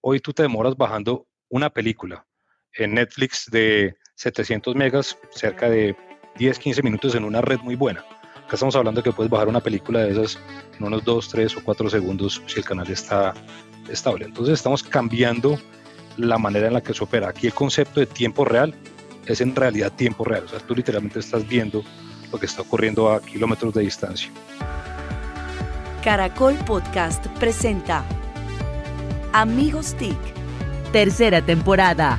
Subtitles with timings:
[0.00, 2.26] hoy tú te demoras bajando una película
[2.74, 5.96] en Netflix de 700 megas, cerca de
[6.36, 8.00] 10, 15 minutos en una red muy buena.
[8.36, 10.38] Acá estamos hablando de que puedes bajar una película de esas
[10.78, 13.34] en unos 2, 3 o 4 segundos si el canal está
[13.88, 14.24] estable.
[14.24, 15.58] Entonces estamos cambiando
[16.16, 17.28] la manera en la que se opera.
[17.28, 18.74] Aquí el concepto de tiempo real
[19.26, 20.44] es en realidad tiempo real.
[20.44, 21.84] O sea, tú literalmente estás viendo
[22.32, 24.30] lo que está ocurriendo a kilómetros de distancia.
[26.02, 28.04] Caracol Podcast presenta
[29.34, 30.16] Amigos TIC,
[30.90, 32.18] tercera temporada.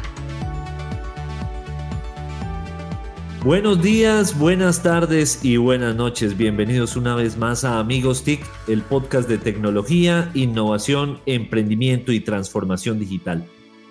[3.43, 6.37] Buenos días, buenas tardes y buenas noches.
[6.37, 12.99] Bienvenidos una vez más a Amigos TIC, el podcast de tecnología, innovación, emprendimiento y transformación
[12.99, 13.43] digital.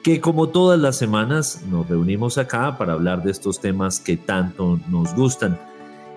[0.05, 4.79] Que como todas las semanas nos reunimos acá para hablar de estos temas que tanto
[4.89, 5.59] nos gustan.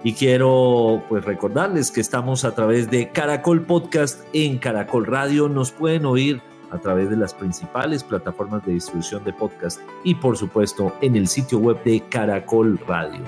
[0.04, 5.50] Y quiero pues recordarles que estamos a través de Caracol Podcast en Caracol Radio.
[5.50, 10.38] Nos pueden oír a través de las principales plataformas de distribución de podcast y por
[10.38, 13.24] supuesto en el sitio web de Caracol Radio.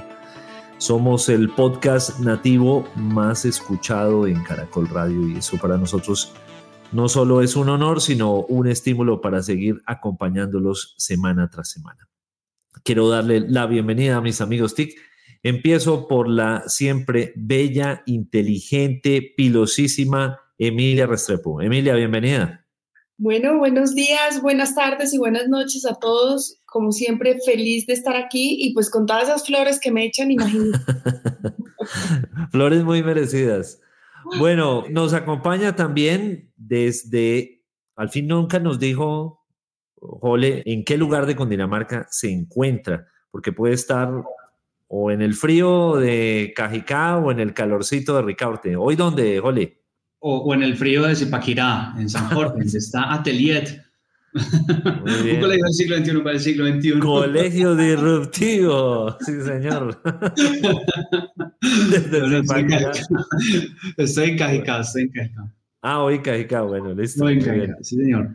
[0.78, 6.34] Somos el podcast nativo más escuchado en Caracol Radio y eso para nosotros
[6.92, 12.08] no solo es un honor, sino un estímulo para seguir acompañándolos semana tras semana.
[12.84, 14.96] Quiero darle la bienvenida a mis amigos TIC.
[15.42, 21.62] Empiezo por la siempre bella, inteligente, pilosísima Emilia Restrepo.
[21.62, 22.63] Emilia, bienvenida.
[23.18, 26.60] Bueno, buenos días, buenas tardes y buenas noches a todos.
[26.66, 30.32] Como siempre, feliz de estar aquí y pues con todas esas flores que me echan,
[30.32, 30.84] imagínate.
[32.52, 33.80] flores muy merecidas.
[34.40, 37.64] Bueno, nos acompaña también desde,
[37.96, 39.46] al fin nunca nos dijo,
[39.96, 44.10] Jole, en qué lugar de Cundinamarca se encuentra, porque puede estar
[44.88, 48.76] o en el frío de Cajicá o en el calorcito de Ricaurte.
[48.76, 49.83] ¿Hoy dónde, Jole?
[50.26, 53.84] O, en el frío de Zipaquirá, en San Jorge, está Atelier.
[54.34, 57.00] Un colegio del siglo XXI para el siglo XXI.
[57.00, 60.02] Colegio disruptivo, sí señor.
[63.98, 65.54] estoy en Cajicá, estoy en Cajicá.
[65.82, 67.28] Ah, hoy Cajicá, bueno, listo.
[67.28, 68.30] Estoy en Cajicá, sí señor.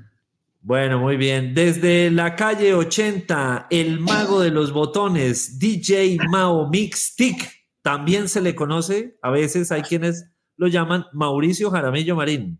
[0.60, 1.54] Bueno, muy bien.
[1.54, 7.50] Desde la calle 80, el mago de los botones, DJ Mao Mix Tick,
[7.80, 9.16] también se le conoce.
[9.22, 10.26] A veces hay quienes
[10.58, 12.58] lo llaman Mauricio Jaramillo Marín.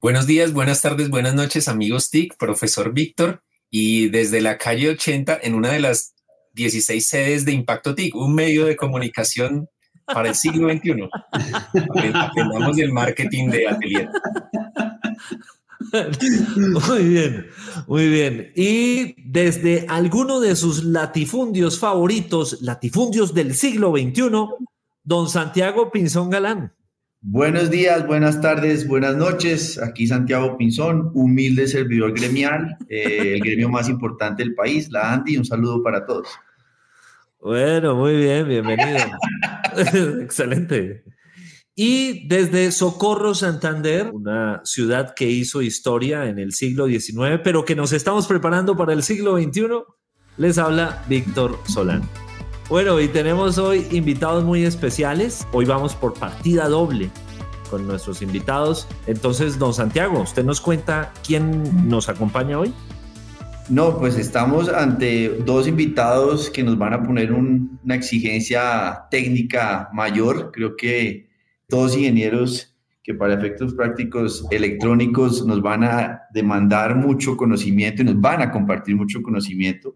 [0.00, 5.40] Buenos días, buenas tardes, buenas noches, amigos TIC, profesor Víctor, y desde la calle 80,
[5.42, 6.14] en una de las
[6.52, 9.68] 16 sedes de Impacto TIC, un medio de comunicación
[10.06, 11.08] para el siglo XXI.
[12.14, 14.08] Aprendamos el marketing de Atelier.
[16.56, 17.46] Muy bien,
[17.86, 18.52] muy bien.
[18.54, 24.30] Y desde alguno de sus latifundios favoritos, latifundios del siglo XXI,
[25.08, 26.74] Don Santiago Pinzón Galán.
[27.22, 29.80] Buenos días, buenas tardes, buenas noches.
[29.80, 35.38] Aquí Santiago Pinzón, humilde servidor gremial, eh, el gremio más importante del país, la Andy.
[35.38, 36.28] Un saludo para todos.
[37.40, 38.98] Bueno, muy bien, bienvenido.
[40.20, 41.04] Excelente.
[41.74, 47.74] Y desde Socorro, Santander, una ciudad que hizo historia en el siglo XIX, pero que
[47.74, 49.68] nos estamos preparando para el siglo XXI,
[50.36, 52.02] les habla Víctor Solán.
[52.68, 55.48] Bueno, y tenemos hoy invitados muy especiales.
[55.52, 57.10] Hoy vamos por partida doble
[57.70, 58.86] con nuestros invitados.
[59.06, 62.74] Entonces, don Santiago, ¿usted nos cuenta quién nos acompaña hoy?
[63.70, 70.50] No, pues estamos ante dos invitados que nos van a poner una exigencia técnica mayor.
[70.52, 71.26] Creo que
[71.70, 78.20] dos ingenieros que para efectos prácticos electrónicos nos van a demandar mucho conocimiento y nos
[78.20, 79.94] van a compartir mucho conocimiento.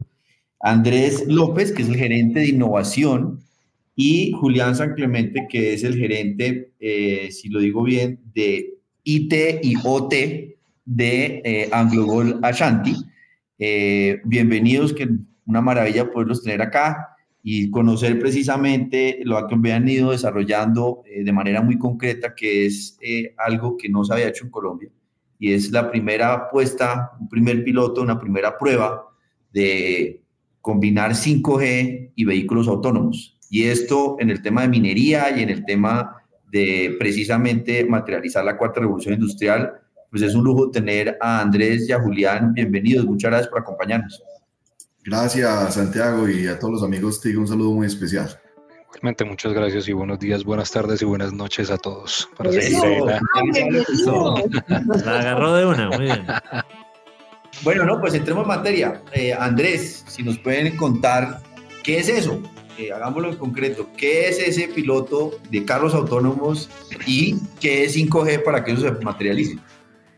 [0.63, 3.41] Andrés López, que es el gerente de innovación,
[3.97, 9.35] y Julián San Clemente, que es el gerente, eh, si lo digo bien, de IT
[9.63, 10.13] y OT
[10.85, 12.95] de eh, AngloGol Ashanti.
[13.59, 15.09] Eh, bienvenidos, que
[15.47, 17.09] una maravilla poderlos tener acá
[17.43, 22.97] y conocer precisamente lo que han ido desarrollando de manera muy concreta, que es
[23.37, 24.91] algo que no se había hecho en Colombia.
[25.41, 29.05] Y es la primera apuesta, un primer piloto, una primera prueba
[29.53, 30.22] de
[30.63, 33.37] combinar 5G y vehículos autónomos.
[33.51, 36.17] Y esto en el tema de minería y en el tema
[36.51, 39.73] de precisamente materializar la cuarta revolución industrial,
[40.11, 42.55] pues es un lujo tener a Andrés y a Julián.
[42.55, 44.23] Bienvenidos, muchas gracias por acompañarnos.
[45.05, 48.29] Gracias, Santiago, y a todos los amigos, te digo un saludo muy especial.
[48.87, 52.29] Igualmente, muchas gracias y buenos días, buenas tardes y buenas noches a todos.
[52.37, 52.79] Para seguir
[55.05, 56.27] la agarró de una, muy bien.
[57.63, 59.03] Bueno, no, pues entremos en materia.
[59.13, 61.43] Eh, Andrés, si nos pueden contar
[61.85, 62.43] qué es eso,
[62.79, 66.71] eh, hagámoslo en concreto, qué es ese piloto de carros autónomos
[67.07, 69.59] y qué es 5G para que eso se materialice.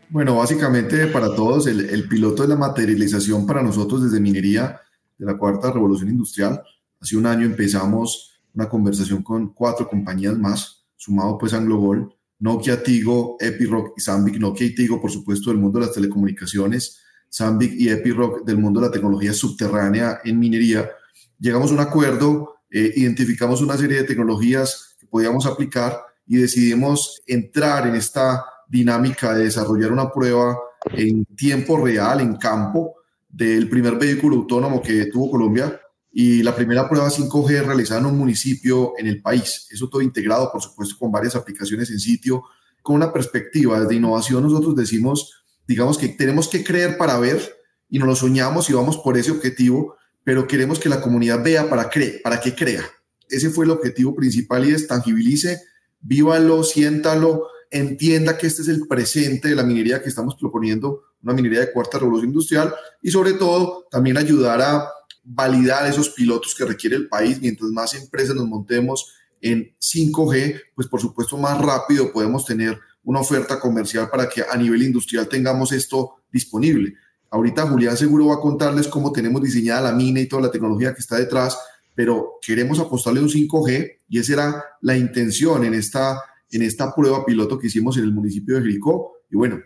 [0.09, 4.81] Bueno, básicamente para todos, el, el piloto de la materialización para nosotros desde minería
[5.17, 6.61] de la cuarta revolución industrial.
[6.99, 12.09] Hace un año empezamos una conversación con cuatro compañías más, sumado pues a Global,
[12.39, 14.37] Nokia, Tigo, Epiroc y Sambic.
[14.37, 17.01] Nokia y Tigo, por supuesto, del mundo de las telecomunicaciones,
[17.35, 20.89] Sambic y Epiroc del mundo de la tecnología subterránea en minería.
[21.37, 27.21] Llegamos a un acuerdo, eh, identificamos una serie de tecnologías que podíamos aplicar y decidimos
[27.27, 30.57] entrar en esta dinámica de desarrollar una prueba
[30.93, 32.95] en tiempo real, en campo,
[33.27, 35.77] del primer vehículo autónomo que tuvo Colombia
[36.13, 39.67] y la primera prueba 5G realizada en un municipio en el país.
[39.69, 42.43] Eso todo integrado, por supuesto, con varias aplicaciones en sitio,
[42.81, 44.41] con una perspectiva de innovación.
[44.43, 47.55] Nosotros decimos, digamos que tenemos que creer para ver
[47.89, 51.69] y nos lo soñamos y vamos por ese objetivo, pero queremos que la comunidad vea
[51.69, 52.83] para, cre para que crea.
[53.29, 55.61] Ese fue el objetivo principal y es tangibilice,
[56.01, 61.33] vívalo, siéntalo, entienda que este es el presente de la minería que estamos proponiendo, una
[61.33, 64.89] minería de cuarta revolución industrial y sobre todo también ayudar a
[65.23, 67.41] validar esos pilotos que requiere el país.
[67.41, 73.21] Mientras más empresas nos montemos en 5G, pues por supuesto más rápido podemos tener una
[73.21, 76.95] oferta comercial para que a nivel industrial tengamos esto disponible.
[77.31, 80.93] Ahorita Julián seguro va a contarles cómo tenemos diseñada la mina y toda la tecnología
[80.93, 81.57] que está detrás,
[81.93, 86.19] pero queremos apostarle un 5G y esa era la intención en esta,
[86.51, 89.13] en esta prueba piloto que hicimos en el municipio de Jericó.
[89.29, 89.59] Y bueno,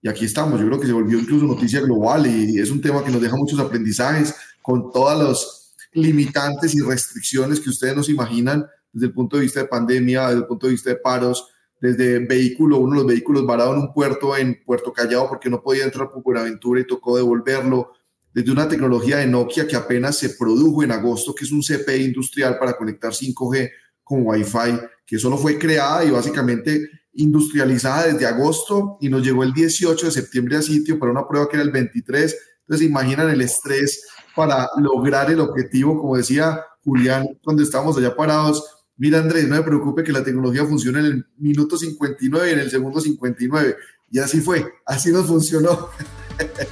[0.00, 0.60] y aquí estamos.
[0.60, 3.36] Yo creo que se volvió incluso noticia global y es un tema que nos deja
[3.36, 9.36] muchos aprendizajes con todos los limitantes y restricciones que ustedes nos imaginan desde el punto
[9.36, 11.48] de vista de pandemia, desde el punto de vista de paros,
[11.80, 15.62] desde vehículo, uno de los vehículos varado en un puerto en Puerto Callao porque no
[15.62, 17.92] podía entrar por Buenaventura y tocó devolverlo,
[18.36, 22.04] desde una tecnología de Nokia que apenas se produjo en agosto, que es un CPI
[22.04, 23.70] industrial para conectar 5G
[24.04, 29.54] con Wi-Fi, que solo fue creada y básicamente industrializada desde agosto y nos llegó el
[29.54, 32.36] 18 de septiembre a sitio para una prueba que era el 23.
[32.60, 38.75] Entonces, imaginan el estrés para lograr el objetivo, como decía Julián cuando estábamos allá parados.
[38.98, 42.58] Mira, Andrés, no me preocupe que la tecnología funcione en el minuto 59 y en
[42.60, 43.76] el segundo 59.
[44.10, 45.90] Y así fue, así nos funcionó.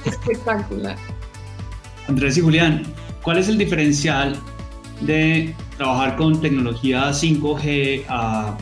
[0.05, 0.97] Espectacular.
[2.07, 2.83] Andrés y Julián,
[3.23, 4.39] ¿cuál es el diferencial
[5.01, 8.57] de trabajar con tecnología 5G a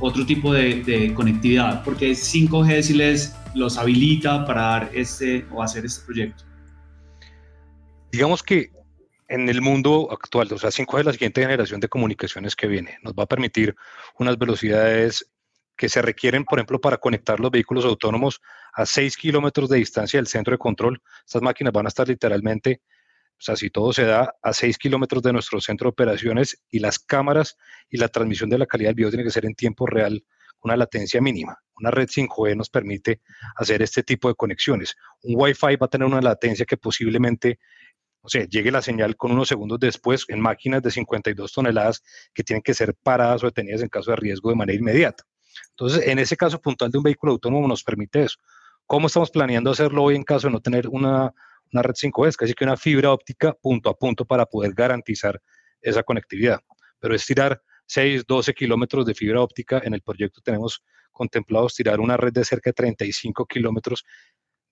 [0.00, 1.84] otro tipo de, conectividad?
[1.84, 6.42] Porque 5G si les los habilita para dar este o hacer este proyecto
[8.12, 8.70] digamos que
[9.28, 12.98] en el mundo actual, o sea, 5G es la siguiente generación de comunicaciones que viene.
[13.02, 13.74] Nos va a permitir
[14.18, 15.30] unas velocidades
[15.76, 18.40] que se requieren, por ejemplo, para conectar los vehículos autónomos
[18.72, 21.02] a 6 kilómetros de distancia del centro de control.
[21.26, 22.82] Estas máquinas van a estar literalmente,
[23.32, 26.78] o sea, si todo se da, a 6 kilómetros de nuestro centro de operaciones y
[26.78, 27.56] las cámaras
[27.88, 30.24] y la transmisión de la calidad del video tiene que ser en tiempo real,
[30.62, 31.58] una latencia mínima.
[31.76, 33.20] Una red 5G nos permite
[33.56, 34.94] hacer este tipo de conexiones.
[35.22, 37.58] Un Wi-Fi va a tener una latencia que posiblemente
[38.22, 42.02] o sea, llegue la señal con unos segundos después en máquinas de 52 toneladas
[42.32, 45.24] que tienen que ser paradas o detenidas en caso de riesgo de manera inmediata.
[45.70, 48.38] Entonces, en ese caso puntual de un vehículo autónomo nos permite eso.
[48.86, 51.32] ¿Cómo estamos planeando hacerlo hoy en caso de no tener una,
[51.72, 52.28] una red 5G?
[52.28, 55.40] Es casi que una fibra óptica punto a punto para poder garantizar
[55.80, 56.60] esa conectividad.
[57.00, 59.80] Pero es tirar 6, 12 kilómetros de fibra óptica.
[59.84, 64.04] En el proyecto tenemos contemplados tirar una red de cerca de 35 kilómetros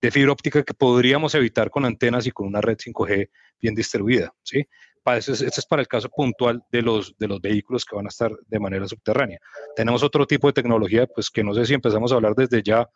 [0.01, 4.33] de fibra óptica que podríamos evitar con antenas y con una red 5G bien distribuida.
[4.43, 4.67] ¿sí?
[5.17, 8.11] Eso, este es para el caso puntual de los, de los vehículos que van a
[8.11, 9.39] estar de manera subterránea.
[9.75, 12.89] Tenemos otro tipo de tecnología, pues que no sé si empezamos a hablar desde ya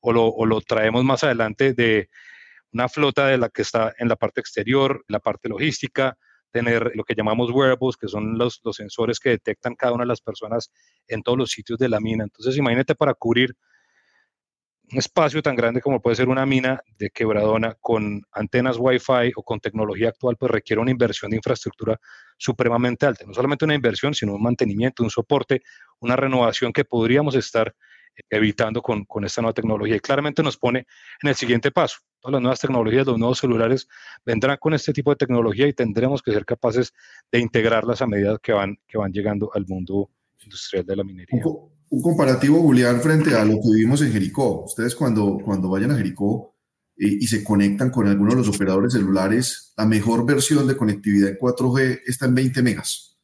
[0.00, 2.08] o lo, o lo traemos más adelante de
[2.72, 6.16] una flota de la que está en la parte exterior, la parte logística,
[6.50, 10.08] tener lo que llamamos wearables, que son los, los sensores que detectan cada una de
[10.08, 10.72] las personas
[11.06, 12.24] en todos los sitios de la mina.
[12.24, 13.54] Entonces, imagínate para cubrir
[14.98, 19.60] espacio tan grande como puede ser una mina de quebradona con antenas Wi-Fi o con
[19.60, 22.00] tecnología actual, pues requiere una inversión de infraestructura
[22.36, 23.24] supremamente alta.
[23.26, 25.62] No solamente una inversión, sino un mantenimiento, un soporte,
[26.00, 27.74] una renovación que podríamos estar
[28.28, 29.96] evitando con, con esta nueva tecnología.
[29.96, 30.86] Y claramente nos pone
[31.22, 31.98] en el siguiente paso.
[32.20, 33.88] Todas las nuevas tecnologías, los nuevos celulares
[34.24, 36.92] vendrán con este tipo de tecnología y tendremos que ser capaces
[37.30, 40.10] de integrarlas a medida que van, que van llegando al mundo
[40.42, 41.42] industrial de la minería
[41.98, 44.64] comparativo, Julián, frente a lo que vivimos en Jericó.
[44.64, 46.54] Ustedes cuando, cuando vayan a Jericó
[46.96, 51.30] eh, y se conectan con alguno de los operadores celulares, la mejor versión de conectividad
[51.30, 53.18] en 4G está en 20 megas.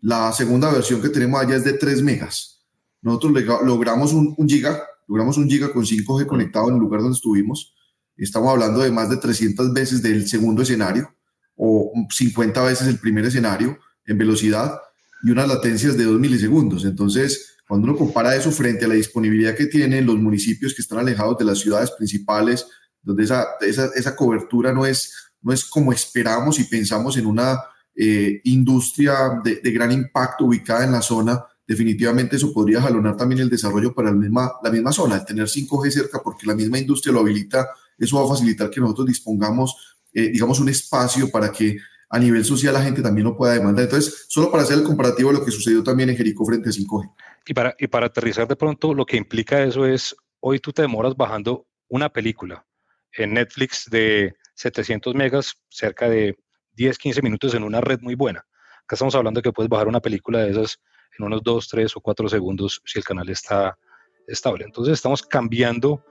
[0.00, 2.62] La segunda versión que tenemos allá es de 3 megas.
[3.00, 3.32] Nosotros
[3.64, 7.74] logramos un, un giga, logramos un giga con 5G conectado en el lugar donde estuvimos.
[8.18, 11.14] Estamos hablando de más de 300 veces del segundo escenario
[11.56, 14.78] o 50 veces el primer escenario en velocidad
[15.22, 16.84] y unas latencias de 2 milisegundos.
[16.84, 20.98] Entonces, Cuando uno compara eso frente a la disponibilidad que tienen los municipios que están
[20.98, 22.66] alejados de las ciudades principales,
[23.02, 27.58] donde esa, esa, esa cobertura no es, no es como esperamos y pensamos en una
[27.94, 33.40] eh, industria de, de, gran impacto ubicada en la zona, definitivamente eso podría jalonar también
[33.40, 36.78] el desarrollo para la misma, la misma zona, el tener 5G cerca porque la misma
[36.78, 37.68] industria lo habilita,
[37.98, 41.78] eso va a facilitar que nosotros dispongamos, eh, digamos, un espacio para que
[42.10, 43.84] a nivel social la gente también lo pueda demandar.
[43.84, 46.72] Entonces, solo para hacer el comparativo de lo que sucedió también en Jericó frente a
[46.72, 47.10] 5G.
[47.46, 50.82] Y para, y para aterrizar de pronto, lo que implica eso es, hoy tú te
[50.82, 52.64] demoras bajando una película
[53.12, 56.36] en Netflix de 700 megas, cerca de
[56.72, 58.40] 10, 15 minutos en una red muy buena.
[58.84, 60.80] Acá estamos hablando de que puedes bajar una película de esas
[61.18, 63.78] en unos 2, 3 o 4 segundos si el canal está
[64.26, 64.64] estable.
[64.64, 66.04] Entonces estamos cambiando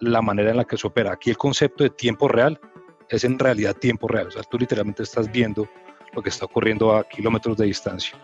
[0.00, 1.12] la manera en la que se opera.
[1.12, 2.60] Aquí el concepto de tiempo real
[3.08, 4.28] es en realidad tiempo real.
[4.28, 5.68] O sea, tú literalmente estás viendo
[6.12, 8.18] lo que está ocurriendo a kilómetros de distancia.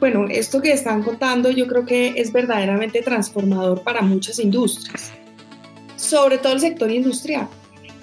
[0.00, 5.12] Bueno, esto que están contando yo creo que es verdaderamente transformador para muchas industrias,
[5.96, 7.48] sobre todo el sector industrial.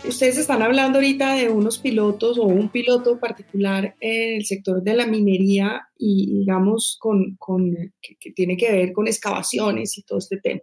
[0.03, 4.95] Ustedes están hablando ahorita de unos pilotos o un piloto particular en el sector de
[4.95, 7.71] la minería y digamos con, con
[8.01, 10.61] que, tiene que ver con excavaciones y todo este tema.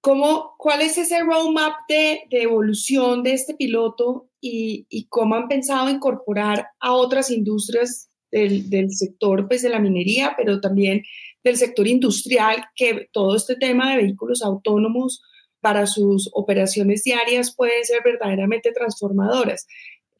[0.00, 5.46] ¿Cómo, ¿Cuál es ese roadmap de, de evolución de este piloto y, y, cómo han
[5.46, 11.02] pensado incorporar a otras industrias del, sector pues, de la minería, pero también
[11.42, 15.22] del sector industrial, que todo este tema de vehículos autónomos
[15.60, 19.66] para sus operaciones diarias pueden ser verdaderamente transformadoras.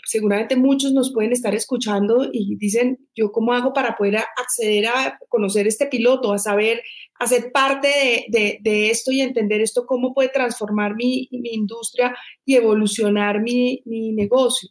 [0.05, 5.19] Seguramente muchos nos pueden estar escuchando y dicen, yo cómo hago para poder acceder a
[5.29, 6.83] conocer este piloto, a saber,
[7.19, 13.41] a ser parte de, esto y entender esto, cómo puede transformar mi, industria y evolucionar
[13.43, 14.71] mi negocio.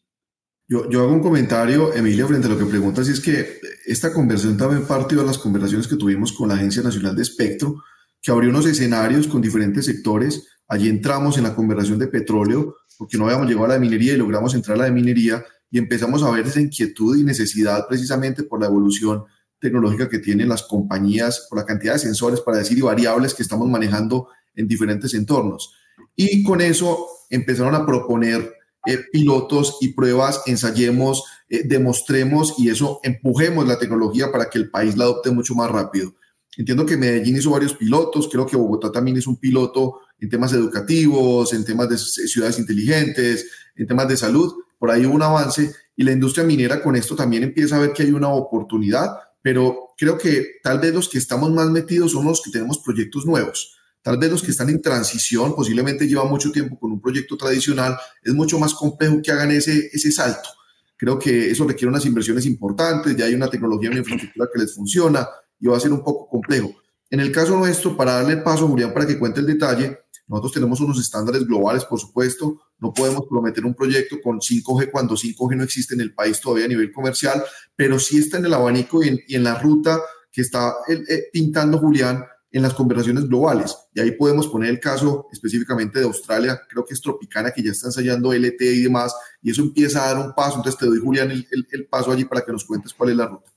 [0.69, 4.55] Yo, hago un comentario, Emilia, frente a lo que preguntas, y es que esta conversación
[4.55, 7.83] también partió de las conversaciones que tuvimos con la Agencia Nacional de Espectro,
[8.21, 13.17] que abrió unos escenarios con diferentes sectores Allí entramos en la conversación de petróleo, porque
[13.17, 16.29] no habíamos llegado a la minería y logramos entrar a la minería y empezamos a
[16.29, 19.23] ver esa inquietud y necesidad precisamente por la evolución
[19.59, 23.41] tecnológica que tienen las compañías, por la cantidad de sensores, para decir, y variables que
[23.41, 25.73] estamos manejando en diferentes entornos.
[26.15, 28.53] Y con eso empezaron a proponer
[28.85, 34.69] eh, pilotos y pruebas, ensayemos, eh, demostremos y eso empujemos la tecnología para que el
[34.69, 36.15] país la adopte mucho más rápido.
[36.57, 40.53] Entiendo que Medellín hizo varios pilotos, creo que Bogotá también es un piloto en temas
[40.53, 44.53] educativos, en temas de ciudades inteligentes, en temas de salud.
[44.77, 47.93] Por ahí hubo un avance y la industria minera con esto también empieza a ver
[47.93, 49.09] que hay una oportunidad,
[49.41, 53.25] pero creo que tal vez los que estamos más metidos son los que tenemos proyectos
[53.25, 53.78] nuevos.
[54.01, 57.97] Tal vez los que están en transición, posiblemente llevan mucho tiempo con un proyecto tradicional,
[58.23, 60.49] es mucho más complejo que hagan ese, ese salto.
[60.95, 64.73] Creo que eso requiere unas inversiones importantes, ya hay una tecnología, una infraestructura que les
[64.75, 65.27] funciona
[65.59, 66.73] y va a ser un poco complejo.
[67.09, 69.97] En el caso nuestro, para darle paso Julián para que cuente el detalle,
[70.29, 72.61] nosotros tenemos unos estándares globales, por supuesto.
[72.77, 76.65] No podemos prometer un proyecto con 5G cuando 5G no existe en el país todavía
[76.65, 77.43] a nivel comercial,
[77.75, 79.99] pero sí está en el abanico y en, la ruta
[80.31, 83.77] que está eh, eh, pintando Julián en las conversaciones globales.
[83.93, 87.71] Y ahí podemos poner el caso específicamente de Australia, creo que es Tropicana, que ya
[87.71, 90.57] está ensayando LTE y demás, y eso empieza a dar un paso.
[90.57, 93.27] Entonces te doy, Julián, el, el paso allí para que nos cuentes cuál es la
[93.27, 93.51] ruta.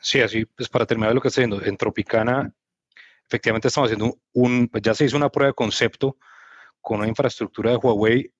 [0.00, 2.52] Sí, así, pues para terminar lo que estoy diciendo, en Tropicana
[3.28, 6.16] efectivamente estamos haciendo un, pues ya se hizo una prueba de concepto
[6.80, 8.32] con una infraestructura de Huawei,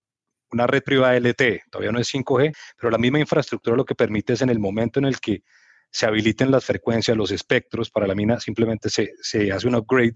[0.51, 4.33] una red privada LTE, todavía no es 5G, pero la misma infraestructura lo que permite
[4.33, 5.43] es en el momento en el que
[5.91, 10.15] se habiliten las frecuencias, los espectros para la mina, simplemente se, se hace un upgrade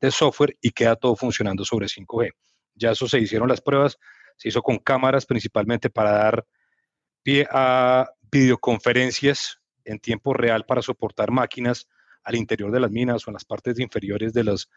[0.00, 2.30] de software y queda todo funcionando sobre 5G.
[2.74, 3.98] Ya eso se hicieron las pruebas,
[4.36, 6.46] se hizo con cámaras principalmente para dar
[7.22, 11.88] pie a videoconferencias en tiempo real para soportar máquinas
[12.24, 14.68] al interior de las minas o en las partes inferiores de las,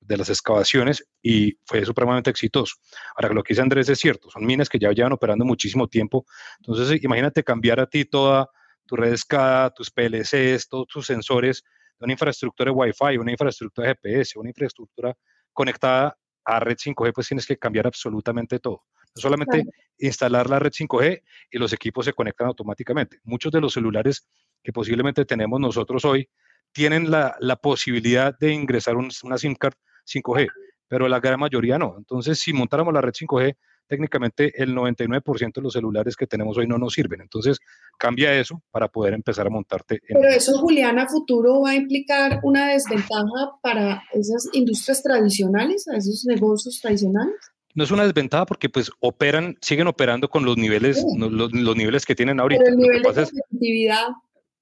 [0.00, 2.76] de las excavaciones y fue supremamente exitoso.
[3.16, 6.26] Ahora, lo que dice Andrés es cierto, son minas que ya llevan operando muchísimo tiempo.
[6.58, 8.48] Entonces, imagínate cambiar a ti toda
[8.86, 11.62] tu red SCADA, tus PLCs, todos tus sensores
[11.98, 15.14] de una infraestructura de Wi-Fi, una infraestructura de GPS, una infraestructura
[15.52, 18.82] conectada a red 5G, pues tienes que cambiar absolutamente todo.
[19.16, 19.64] No solamente
[19.98, 23.20] instalar la red 5G y los equipos se conectan automáticamente.
[23.22, 24.26] Muchos de los celulares
[24.62, 26.28] que posiblemente tenemos nosotros hoy
[26.72, 29.74] tienen la, la posibilidad de ingresar una SIM card
[30.04, 30.48] 5G,
[30.88, 31.94] pero la gran mayoría no.
[31.96, 36.66] Entonces, si montáramos la red 5G, técnicamente el 99% de los celulares que tenemos hoy
[36.66, 37.20] no nos sirven.
[37.20, 37.58] Entonces,
[37.98, 40.00] cambia eso para poder empezar a montarte.
[40.06, 45.96] Pero eso, Julián, a futuro va a implicar una desventaja para esas industrias tradicionales, a
[45.96, 47.34] esos negocios tradicionales.
[47.74, 52.14] No es una desventaja porque pues operan, siguen operando con los niveles, los, niveles que
[52.14, 52.62] tienen ahorita.
[52.64, 54.06] Pero el nivel de competitividad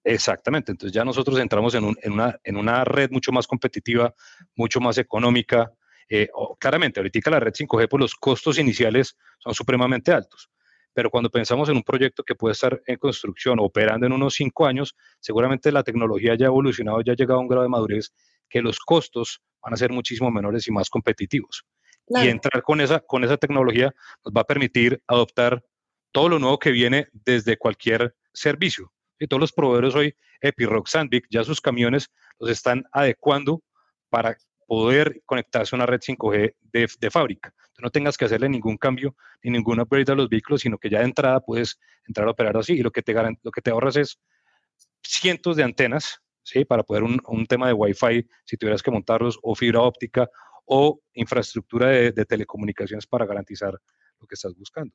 [0.05, 4.13] Exactamente, entonces ya nosotros entramos en, una, en una red mucho más competitiva,
[4.57, 5.73] mucho más económica.
[6.09, 6.29] Eh,
[6.59, 10.51] claramente, ahorita la red 5G, pues los costos iniciales son supremamente altos,
[10.93, 14.67] pero cuando pensamos en un proyecto que puede estar en construcción, operando en unos cinco
[14.67, 18.13] años, seguramente la tecnología ya ha evolucionado, ya ha llegado a un grado de madurez
[18.49, 21.65] que los costos van a ser muchísimo menores y más competitivos.
[22.09, 23.95] Y entrar con esa, con esa tecnología
[24.25, 25.65] nos va a permitir adoptar
[26.11, 28.93] todo lo nuevo que viene desde cualquier servicio
[29.23, 33.63] y todos los proveedores hoy, Epiroc, Sandvik, ya sus camiones los están adecuando
[34.11, 34.37] para
[34.73, 37.53] poder conectarse a una red 5G de, fábrica.
[37.83, 41.01] no tengas que hacerle ningún cambio ni ningún upgrade a los vehículos, sino que ya
[41.01, 43.97] de entrada puedes entrar a operar así y lo que te, lo que te ahorras
[43.97, 44.19] es
[45.03, 46.65] cientos de antenas, ¿sí?
[46.65, 50.27] Para poder un, un tema de Wi-Fi, si tuvieras que montarlos, o fibra óptica,
[50.65, 54.95] o infraestructura de, de telecomunicaciones para garantizar lo que estás buscando.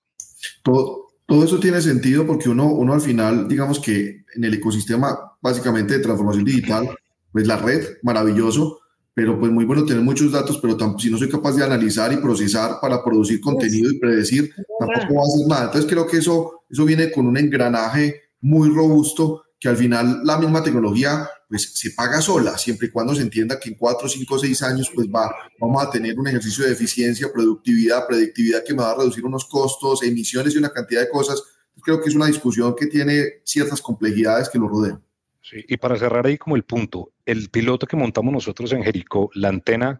[0.63, 5.37] Todo, todo eso tiene sentido porque uno, uno al final, digamos que en el ecosistema
[5.39, 6.97] básicamente de transformación digital,
[7.31, 8.79] pues la red, maravilloso,
[9.17, 12.17] pero pues muy bueno tener muchos datos, pero si no soy capaz de analizar y
[12.17, 15.65] procesar para producir contenido y predecir, tampoco va a hacer nada.
[15.65, 20.37] Entonces creo que eso, eso viene con un engranaje muy robusto que al final la
[20.37, 24.37] misma tecnología pues se paga sola, siempre y cuando se entienda que en cuatro, cinco,
[24.37, 28.83] seis años pues va, vamos a tener un ejercicio de eficiencia, productividad, predictividad que me
[28.83, 31.41] va a reducir unos costos, emisiones y una cantidad de cosas.
[31.81, 35.01] Creo que es una discusión que tiene ciertas complejidades que lo rodean.
[35.41, 39.29] Sí, y para cerrar ahí como el punto, el piloto que montamos nosotros en Jericó,
[39.33, 39.99] la antena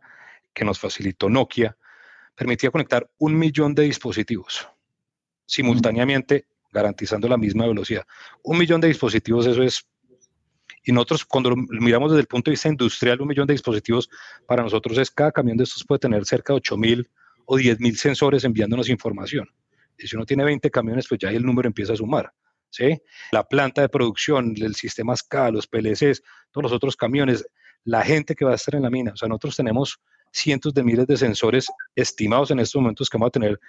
[0.54, 1.78] que nos facilitó Nokia,
[2.36, 4.70] permitía conectar un millón de dispositivos
[5.46, 8.06] simultáneamente, garantizando la misma velocidad.
[8.44, 9.86] Un millón de dispositivos, eso es
[10.86, 14.10] y nosotros, cuando lo miramos desde el punto de vista industrial, un millón de dispositivos,
[14.48, 17.10] para nosotros es cada camión de estos puede tener cerca de 8.000
[17.46, 19.50] o 10.000 sensores enviándonos información.
[19.98, 22.32] Y si uno tiene 20 camiones, pues ya el número empieza a sumar.
[23.32, 26.22] La planta de producción, el sistema SCA, los PLCs,
[26.52, 27.46] todos los otros camiones,
[27.84, 29.14] la gente que va a estar en la mina.
[29.14, 30.00] O sea, nosotros tenemos
[30.32, 33.60] cientos de miles de sensores estimados en estos momentos que vamos a tener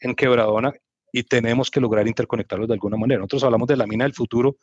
[0.00, 0.72] en Quebradona
[1.12, 3.18] y tenemos que lograr interconectarlos de alguna manera.
[3.18, 4.58] Nosotros hablamos de la mina del futuro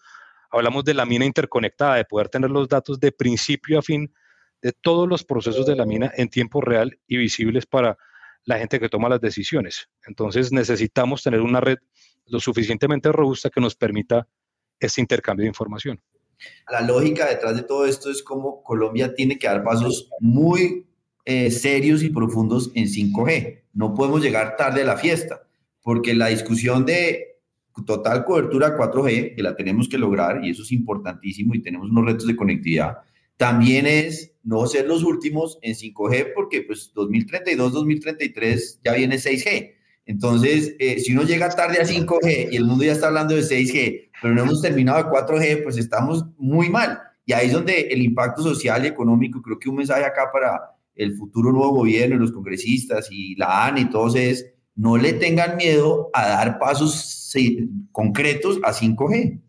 [0.56, 4.14] hablamos de la mina interconectada, de poder tener los datos de principio a fin
[4.62, 7.98] de todos los procesos de la mina en tiempo real y visibles para
[8.46, 9.90] la gente que toma las decisiones.
[10.06, 11.78] Entonces necesitamos tener una red
[12.28, 14.28] lo suficientemente robusta que nos permita
[14.80, 16.02] ese intercambio de información.
[16.70, 20.86] La lógica detrás de todo esto es cómo Colombia tiene que dar pasos muy
[21.24, 23.64] eh, serios y profundos en 5G.
[23.74, 25.48] No podemos llegar tarde a la fiesta,
[25.82, 27.40] porque la discusión de
[27.86, 32.06] total cobertura 4G, que la tenemos que lograr y eso es importantísimo y tenemos unos
[32.06, 33.00] retos de conectividad.
[33.38, 39.75] También es no ser los últimos en 5G porque pues 2032, 2033 ya viene 6G.
[40.06, 43.42] Entonces, eh, si uno llega tarde a 5G y el mundo ya está hablando de
[43.42, 47.00] 6G, pero no hemos terminado de 4G, pues estamos muy mal.
[47.26, 50.62] Y ahí es donde el impacto social y económico, creo que un mensaje acá para
[50.94, 55.58] el futuro nuevo gobierno, los congresistas y la ANE y todos es, no le tengan
[55.58, 57.34] miedo a dar pasos
[57.92, 59.42] concretos a 5G.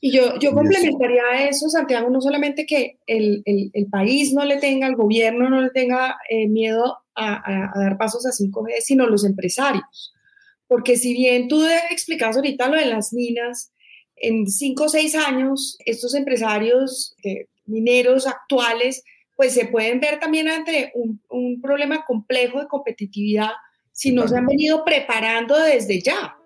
[0.00, 4.58] Y yo, yo complementaría a eso, Santiago, no solamente que el, el, país no le
[4.58, 9.06] tenga, el gobierno no le tenga eh, miedo a, a, dar pasos a 5G, sino
[9.06, 10.12] los empresarios.
[10.66, 13.72] Porque si bien tú explicas ahorita lo de las minas,
[14.16, 19.02] en 5 o 6 años, estos empresarios eh, mineros actuales,
[19.36, 23.50] pues se pueden ver también ante un, un problema complejo de competitividad
[23.92, 26.36] si no se han venido preparando desde ya.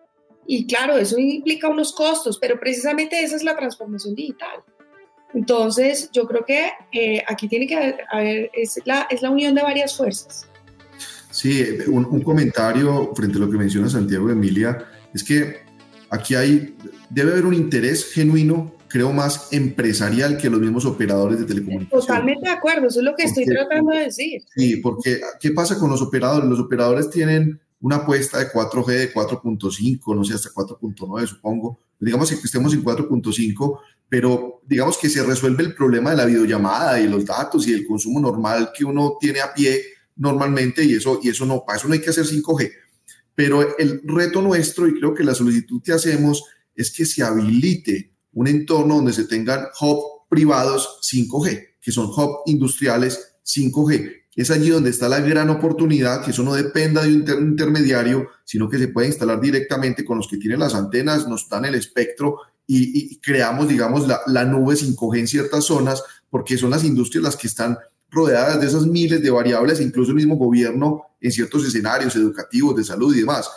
[0.51, 4.65] Y claro, eso implica unos costos, pero precisamente esa es la transformación digital.
[5.35, 9.61] Entonces, yo creo que eh, aquí tiene que haber, es, la, es la unión de
[9.61, 10.49] varias fuerzas.
[11.31, 15.59] Sí, un, un, comentario frente a lo que menciona Santiago Emilia, es que
[16.09, 16.75] aquí hay,
[17.11, 22.07] debe haber un interés genuino, creo más empresarial que los mismos operadores de telecomunicaciones.
[22.07, 24.43] Totalmente de acuerdo, eso es lo que estoy tratando de decir.
[24.57, 26.49] Sí, porque ¿qué pasa con los operadores?
[26.49, 31.79] Los operadores tienen una apuesta de 4G de 4.5, no sé, hasta 4.9 supongo.
[32.01, 37.01] Digamos que estemos en 4.5, pero digamos que se resuelve el problema de la videollamada
[37.01, 39.83] y los datos y el consumo normal que uno tiene a pie
[40.17, 42.73] normalmente y eso, y eso no, para eso no hay que hacer 5G.
[43.35, 46.43] Pero el reto nuestro, y creo que la solicitud que hacemos,
[46.75, 52.43] es que se habilite un entorno donde se tengan hub privados 5G, que son hub
[52.47, 57.49] industriales 5G, es allí donde está la gran oportunidad, que eso no dependa de un
[57.49, 61.65] intermediario, sino que se puede instalar directamente con los que tienen las antenas, nos dan
[61.65, 66.85] el espectro y, creamos, digamos, la, la nube 5G en ciertas zonas, porque son las
[66.85, 67.79] industrias las que están
[68.11, 72.85] rodeadas de esas miles de variables, incluso el mismo gobierno en ciertos escenarios educativos, de
[72.85, 73.51] salud y demás.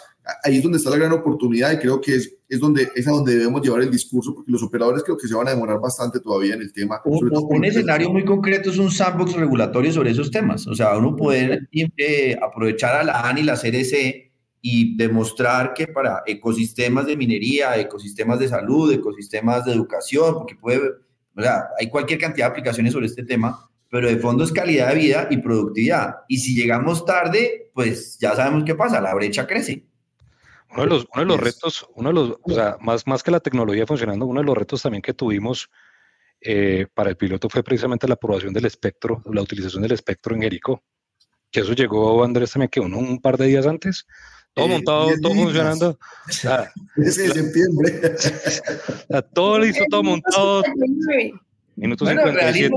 [0.44, 3.12] Ahí es donde está la gran oportunidad y creo que es, es, donde, es a
[3.12, 6.20] donde debemos llevar el discurso, porque los operadores creo que se van a demorar bastante
[6.20, 7.02] todavía en el tema.
[7.06, 11.15] Un, un escenario muy concreto es un sandbox regulatorio sobre esos temas, o sea, uno
[11.15, 17.17] poder eh, aprovechar a la ANI y la CDC y demostrar que para ecosistemas de
[17.17, 20.80] minería, ecosistemas de salud, ecosistemas de educación, porque puede,
[21.36, 24.89] o sea, hay cualquier cantidad de aplicaciones sobre este tema, pero de fondo es calidad
[24.89, 26.15] de vida y productividad.
[26.28, 29.86] Y si llegamos tarde, pues ya sabemos qué pasa, la brecha crece.
[30.73, 33.31] Uno de los, uno de los retos, uno de los, o sea, más, más que
[33.31, 35.69] la tecnología funcionando, uno de los retos también que tuvimos
[36.39, 40.41] eh, para el piloto fue precisamente la aprobación del espectro, la utilización del espectro en
[40.41, 40.84] Jericó.
[41.51, 44.05] Que eso llegó, Andrés, también que uno un par de días antes.
[44.53, 45.99] Todo eh, montado, todo funcionando.
[46.97, 48.15] Ese de septiembre.
[49.34, 50.63] todo listo, todo montado.
[51.75, 52.71] Minuto 57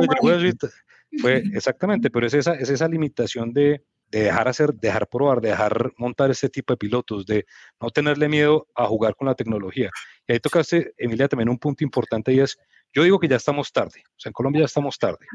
[1.21, 3.83] fue exactamente, pero es esa, es esa limitación de,
[4.15, 7.47] de dejar hacer, dejar probar, dejar montar este tipo de pilotos, de
[7.81, 9.91] no tenerle miedo a jugar con la tecnología.
[10.29, 12.57] Y ahí tocaste, Emilia, también un punto importante y es,
[12.93, 15.27] yo digo que ya estamos tarde, o sea, en Colombia ya estamos tarde.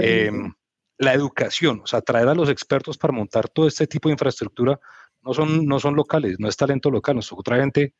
[0.00, 0.50] Em,
[0.96, 4.80] la educación, o sea, traer a los expertos para montar todo este tipo de infraestructura,
[5.20, 7.92] no son, no son locales, no es talento local, nos otra gente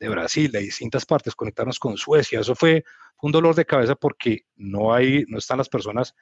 [0.00, 2.82] de Brasil, de distintas partes, conectarnos con Suecia, eso fue
[3.22, 6.16] un dolor de cabeza porque no hay, no están las personas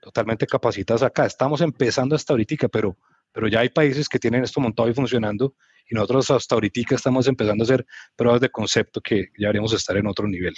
[0.00, 1.26] totalmente capacitadas acá.
[1.26, 2.96] Estamos empezando hasta ahorita, pero,
[3.32, 5.54] pero ya hay países que tienen esto montado y funcionando
[5.90, 7.86] y nosotros hasta ahorita estamos empezando a hacer
[8.16, 10.54] pruebas de concepto que ya haríamos estar en otro nivel.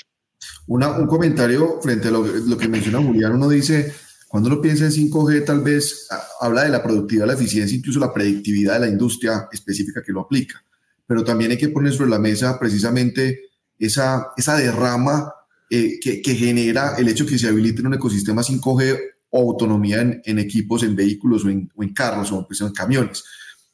[0.66, 3.94] Una, un comentario frente a lo, lo, que menciona Julián, uno dice,
[4.28, 6.08] cuando uno piensa en 5G tal vez
[6.40, 10.20] habla de la productividad, la eficiencia, incluso la predictividad de la industria específica que lo
[10.20, 10.62] aplica,
[11.06, 15.32] pero también hay que poner sobre la mesa precisamente esa, esa derrama
[15.70, 20.38] eh, que, que, genera el hecho que se habilite un ecosistema 5G o autonomía en,
[20.38, 23.24] equipos, en vehículos o en, carros o pues, en camiones.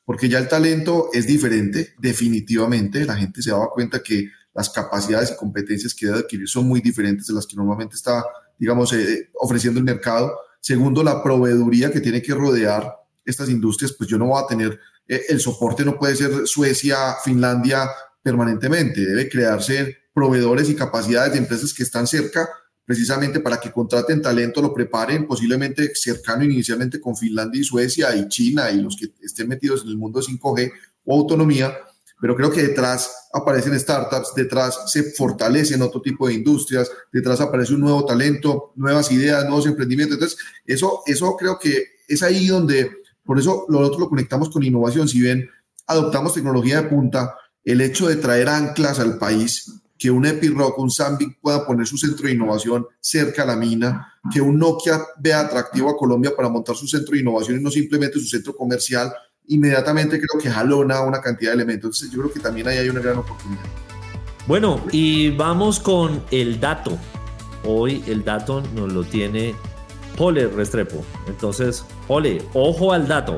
[0.05, 3.05] Porque ya el talento es diferente, definitivamente.
[3.05, 6.81] La gente se daba cuenta que las capacidades y competencias que debe adquirir son muy
[6.81, 8.25] diferentes de las que normalmente está,
[8.57, 10.33] digamos, eh, ofreciendo el mercado.
[10.61, 12.95] Segundo, la proveeduría que tiene que rodear
[13.25, 17.17] estas industrias, pues yo no voy a tener, eh, el soporte no puede ser Suecia,
[17.23, 17.89] Finlandia
[18.23, 22.49] permanentemente, debe crearse proveedores y capacidades de empresas que están cerca
[22.89, 28.27] precisamente para que contraten talento, lo preparen posiblemente cercano inicialmente con Finlandia y Suecia y
[28.29, 30.73] China y los que estén metidos en el mundo de 5G
[31.05, 31.77] o autonomía,
[32.19, 37.75] pero creo que detrás aparecen startups, detrás se fortalecen otro tipo de industrias, detrás aparece
[37.75, 40.15] un nuevo talento, nuevas ideas, nuevos emprendimientos.
[40.15, 42.91] Entonces, eso, eso creo que es ahí donde,
[43.23, 45.07] por eso nosotros lo conectamos con innovación.
[45.09, 45.47] Si bien
[45.87, 47.35] adoptamos tecnología de punta,
[47.67, 51.99] el hecho de traer anclas al país que un Epiroc, un Zambic pueda poner su
[51.99, 56.49] centro de innovación cerca a la mina, que un Nokia vea atractivo a Colombia para
[56.49, 59.13] montar su centro de innovación y no simplemente su centro comercial,
[59.49, 62.01] inmediatamente creo que jalona una cantidad de elementos.
[62.03, 63.63] Entonces yo creo que también ahí hay una gran oportunidad.
[64.47, 66.97] Bueno, y vamos con el dato.
[67.65, 69.55] Hoy el dato nos lo tiene
[70.17, 71.05] Pole Restrepo.
[71.27, 73.37] Entonces, Pole, ojo al dato.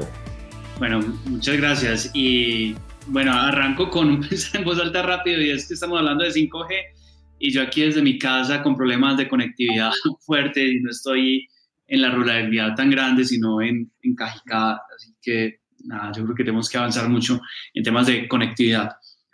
[0.78, 2.10] Bueno, muchas gracias.
[2.14, 2.76] Y
[3.10, 6.68] bueno, arranco con un en voz alta rápido y es que estamos hablando de 5G
[7.38, 11.48] y yo aquí desde mi casa con problemas de conectividad fuerte y no estoy
[11.88, 14.80] en la ruralidad tan grande, sino en, en Cajicá.
[14.94, 17.40] Así que nada, yo creo que tenemos que avanzar mucho
[17.74, 18.90] en temas de conectividad.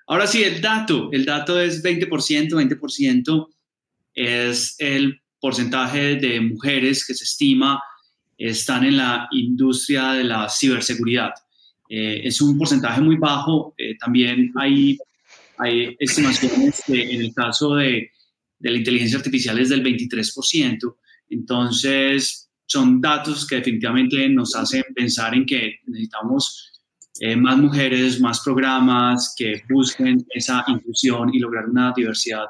[0.07, 1.11] Ahora sí, el dato.
[1.13, 2.09] El dato es 20%.
[2.09, 3.49] 20%
[4.15, 7.79] es el porcentaje de mujeres que se estima
[8.39, 11.31] están en la industria de la ciberseguridad.
[11.89, 13.75] Eh, es un porcentaje muy bajo.
[13.77, 14.99] Eh, también hay,
[15.59, 18.11] hay estimaciones en el caso de,
[18.59, 20.97] de, la inteligencia artificial es del 23%.
[21.31, 26.77] Entonces, son datos que definitivamente nos hacen pensar en que necesitamos
[27.21, 32.45] eh, más mujeres, más programas que busquen esa inclusión y lograr una diversidad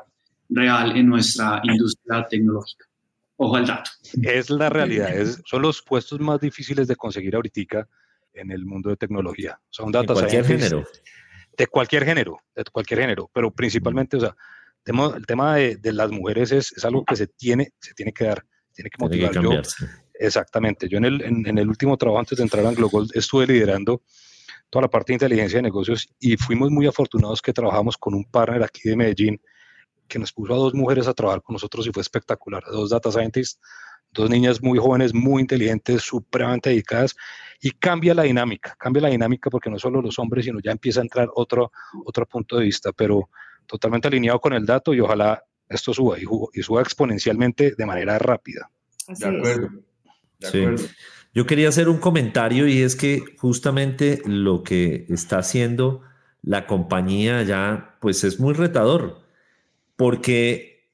[0.48, 2.84] real en nuestra industria tecnológica.
[3.36, 3.90] Ojo al dato.
[4.22, 7.86] Es la realidad, es, son los puestos más difíciles de conseguir ahorita
[8.36, 9.58] en el mundo de tecnología.
[9.60, 10.84] O sea, un data de cualquier género.
[11.56, 14.36] De cualquier género, de cualquier género, pero principalmente, o sea,
[14.84, 18.24] el tema de, de las mujeres es, es, algo que se tiene, se tiene que
[18.24, 19.32] dar, tiene que motivar.
[19.32, 19.62] Tiene que yo,
[20.14, 20.88] exactamente.
[20.88, 24.02] Yo en el, en, en, el último trabajo antes de entrar a Anglo estuve liderando
[24.70, 28.24] toda la parte de inteligencia de negocios y fuimos muy afortunados que trabajamos con un
[28.24, 29.40] partner aquí de Medellín
[30.08, 33.10] que nos puso a dos mujeres a trabajar con nosotros y fue espectacular, dos data
[33.10, 33.60] scientists
[34.16, 37.14] dos niñas muy jóvenes, muy inteligentes, supremamente dedicadas,
[37.60, 41.00] y cambia la dinámica, cambia la dinámica porque no solo los hombres, sino ya empieza
[41.00, 41.72] a entrar otro,
[42.04, 43.30] otro punto de vista, pero
[43.66, 48.70] totalmente alineado con el dato y ojalá esto suba y, suba exponencialmente de manera rápida.
[49.08, 49.70] de acuerdo.
[50.38, 50.84] De acuerdo.
[51.34, 56.02] Yo quería hacer un comentario y es que justamente lo que está haciendo
[56.42, 59.20] la compañía ya, pues es muy retador,
[59.96, 60.88] porque,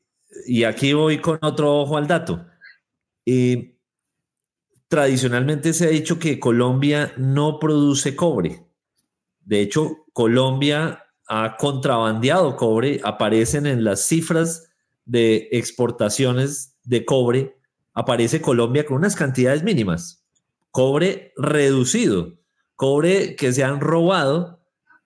[0.46, 2.46] y aquí voy con otro ojo al dato,
[3.26, 3.76] eh,
[4.88, 8.66] tradicionalmente se ha dicho que Colombia no produce cobre.
[9.44, 14.70] De hecho, Colombia ha contrabandeado cobre, aparecen en las cifras
[15.04, 17.56] de exportaciones de cobre,
[17.94, 20.24] aparece Colombia con unas cantidades mínimas.
[20.70, 22.38] Cobre reducido,
[22.76, 24.60] cobre que se han robado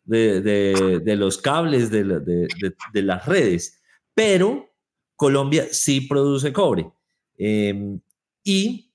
[0.05, 2.05] de, los cables de,
[2.95, 3.81] las redes,
[4.15, 4.69] pero
[5.17, 6.91] Colombia sí produce cobre.
[7.39, 8.01] Em,
[8.47, 8.93] y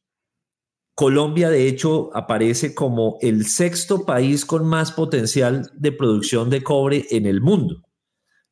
[0.95, 7.05] Colombia, de hecho, aparece como el sexto país con más potencial de producción de cobre
[7.11, 7.83] en el mundo.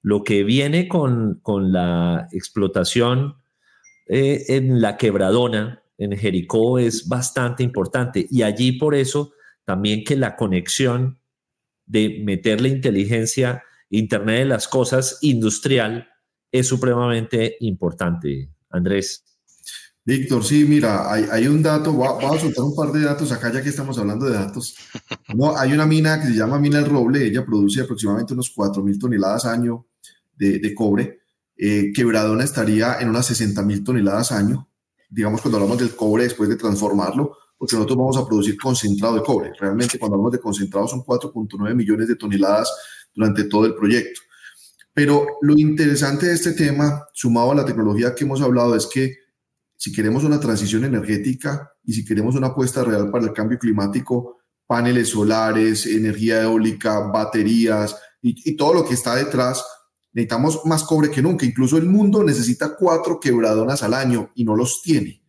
[0.02, 3.36] Lo que viene con, la explotación
[4.08, 8.28] eh, en la quebradona, en Jericó, es bastante importante.
[8.30, 9.32] Y allí por eso
[9.64, 11.20] también que la conexión
[11.86, 16.10] de meter la inteligencia, Internet de las Cosas industrial
[16.52, 19.39] es supremamente importante, Andrés.
[20.06, 23.62] Víctor, sí, mira, hay, un dato, voy a, soltar un par de datos acá ya
[23.62, 24.76] que estamos hablando de datos.
[25.36, 29.00] No, hay una mina que se llama Mina El Roble, ella produce aproximadamente unos 4.000
[29.00, 29.86] toneladas año
[30.36, 31.20] de, cobre.
[31.56, 34.68] Eh, Quebradona estaría en unas 60.000 toneladas año,
[35.10, 39.22] digamos cuando hablamos del cobre después de transformarlo, porque nosotros vamos a producir concentrado de
[39.22, 39.52] cobre.
[39.60, 42.72] Realmente cuando hablamos de concentrado son 4.9 millones de toneladas
[43.14, 44.22] durante todo el proyecto.
[44.94, 49.29] Pero lo interesante de este tema, sumado a la tecnología que hemos hablado, es que
[49.80, 54.40] si queremos una transición energética y si queremos una apuesta real para el cambio climático,
[54.68, 59.64] paneles solares, energía eólica, baterías y, y todo lo que está detrás,
[60.12, 61.46] necesitamos más cobre que nunca.
[61.46, 65.24] Incluso el mundo necesita cuatro quebradonas al año y no los tiene.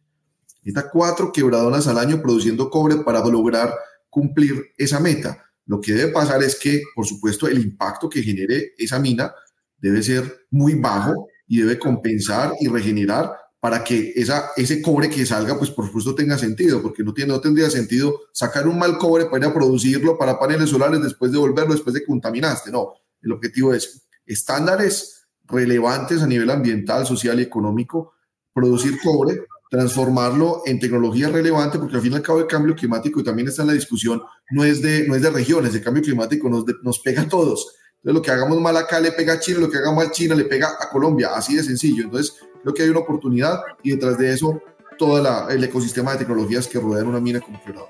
[0.64, 3.72] Necesita cuatro quebradonas al año produciendo cobre para lograr
[4.08, 5.44] cumplir esa meta.
[5.66, 9.32] Lo que debe pasar es que, por supuesto, el impacto que genere esa mina
[9.78, 15.26] debe ser muy bajo y debe compensar y regenerar para que esa, ese cobre que
[15.26, 18.96] salga, pues por supuesto tenga sentido, porque no, tiene, no tendría sentido sacar un mal
[18.96, 22.70] cobre para ir a producirlo para paneles solares después de volverlo, después de que contaminaste.
[22.70, 28.14] No, el objetivo es estándares relevantes a nivel ambiental, social y económico,
[28.52, 33.20] producir cobre transformarlo en tecnología relevante, porque al fin y al cabo el cambio climático,
[33.20, 34.20] y también está en la discusión,
[34.50, 37.76] no es de, no es de regiones, el cambio climático nos, nos pega a todos.
[38.02, 40.10] Entonces lo que hagamos mal acá le pega a China, lo que hagamos mal a
[40.10, 42.04] China le pega a Colombia, así de sencillo.
[42.04, 44.62] Entonces creo que hay una oportunidad y detrás de eso
[44.96, 47.88] todo el ecosistema de tecnologías que rodean una mina como Quebrado.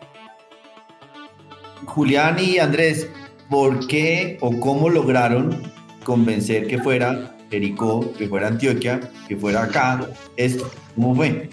[1.87, 3.07] Julián y Andrés,
[3.49, 5.62] ¿por qué o cómo lograron
[6.05, 10.09] convencer que fuera Jericó, que fuera Antioquia, que fuera acá?
[10.37, 11.51] Esto, ¿cómo fue?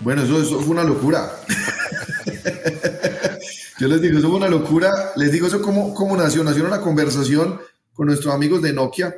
[0.00, 1.30] Bueno, eso, fue una locura.
[3.78, 5.12] Yo les digo, eso fue una locura.
[5.16, 6.44] Les digo eso como, como nació.
[6.44, 7.60] Nació una conversación
[7.98, 9.12] con nuestros amigos de Nokia.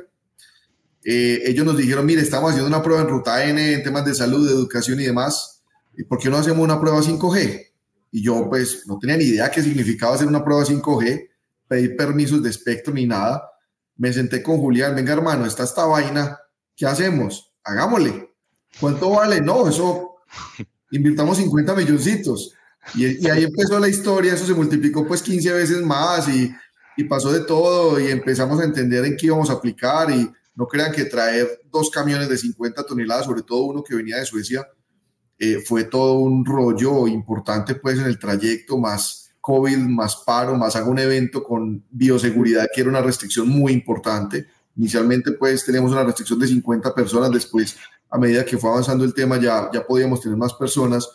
[1.03, 4.15] Eh, ellos nos dijeron, mire, estamos haciendo una prueba en Ruta N en temas de
[4.15, 5.61] salud, de educación y demás.
[5.95, 7.67] ¿Y por qué no hacemos una prueba 5G?
[8.09, 11.29] Y yo pues no tenía ni idea qué significaba hacer una prueba 5G,
[11.67, 13.43] pedir permisos de espectro ni nada.
[13.97, 16.39] Me senté con Julián, venga hermano, está esta vaina,
[16.75, 17.53] ¿qué hacemos?
[17.63, 18.33] Hagámosle.
[18.79, 19.41] ¿Cuánto vale?
[19.41, 20.15] No, eso
[20.89, 22.55] invirtamos 50 milloncitos.
[22.95, 26.51] Y, ahí empezó la historia, eso se multiplicó pues 15 veces más y,
[26.97, 30.67] y, pasó de todo y empezamos a entender en qué íbamos a aplicar y no
[30.67, 34.67] crean que traer dos camiones de 50 toneladas, sobre todo uno que venía de Suecia,
[35.39, 40.75] eh, fue todo un rollo importante pues en el trayecto, más COVID, más paro, más
[40.75, 44.45] hago un evento con bioseguridad, que era una restricción muy importante.
[44.77, 47.75] Inicialmente pues tenemos una restricción de 50 personas, después
[48.09, 51.09] a medida que fue avanzando el tema ya, ya podíamos tener más personas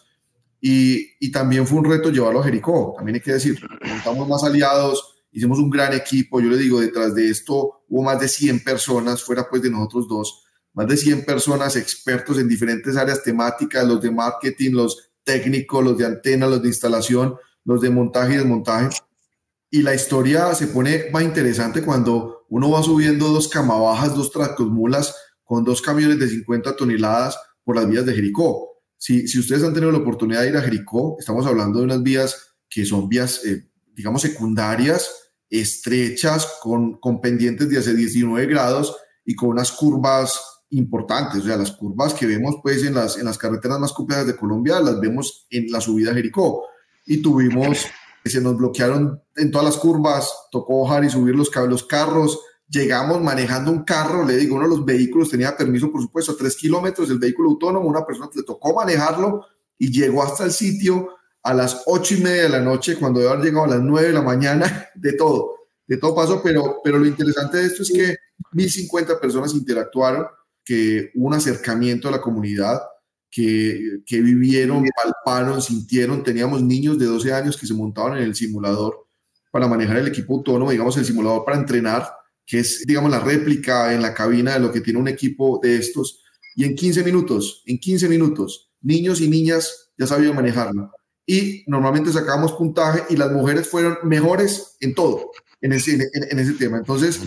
[0.60, 4.42] y, y también fue un reto llevarlo a Jericó, también hay que decir, montamos más
[4.42, 8.64] aliados, hicimos un gran equipo, yo le digo, detrás de esto hubo más de 100
[8.64, 13.86] personas, fuera pues de nosotros dos, más de 100 personas expertos en diferentes áreas temáticas,
[13.86, 18.36] los de marketing, los técnicos, los de antena, los de instalación, los de montaje y
[18.38, 18.96] desmontaje.
[19.68, 25.14] Y la historia se pone más interesante cuando uno va subiendo dos camabajas, dos tractosmulas
[25.44, 28.70] con dos camiones de 50 toneladas por las vías de Jericó.
[28.96, 32.02] Si, si ustedes han tenido la oportunidad de ir a Jericó, estamos hablando de unas
[32.02, 38.96] vías que son vías, eh, digamos, secundarias, estrechas, con, con pendientes de hace 19 grados
[39.24, 41.42] y con unas curvas importantes.
[41.42, 44.36] O sea, las curvas que vemos pues en las, en las carreteras más complejas de
[44.36, 46.64] Colombia, las vemos en la subida a Jericó.
[47.06, 47.86] Y tuvimos,
[48.24, 53.20] se nos bloquearon en todas las curvas, tocó bajar y subir los, los carros, llegamos
[53.22, 56.56] manejando un carro, le digo, uno de los vehículos tenía permiso, por supuesto, a tres
[56.56, 59.46] kilómetros del vehículo autónomo, una persona le tocó manejarlo
[59.78, 61.10] y llegó hasta el sitio
[61.46, 64.08] a las ocho y media de la noche, cuando debe haber llegado a las nueve
[64.08, 65.54] de la mañana, de todo.
[65.86, 68.16] de todo paso, pero, pero lo interesante de esto es que
[68.52, 70.26] 1.050 personas interactuaron,
[70.64, 72.80] que hubo un acercamiento a la comunidad,
[73.30, 76.24] que, que vivieron, palparon, sintieron.
[76.24, 79.06] Teníamos niños de 12 años que se montaban en el simulador
[79.52, 82.10] para manejar el equipo autónomo, digamos, el simulador para entrenar,
[82.44, 85.76] que es, digamos, la réplica en la cabina de lo que tiene un equipo de
[85.76, 86.24] estos.
[86.56, 90.90] Y en 15 minutos, en 15 minutos, niños y niñas ya sabían manejarlo.
[91.26, 96.52] Y normalmente sacábamos puntaje y las mujeres fueron mejores en todo, en ese, en, ese
[96.52, 96.78] tema.
[96.78, 97.20] Entonces,